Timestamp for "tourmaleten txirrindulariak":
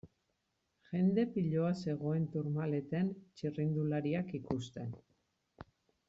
2.35-4.33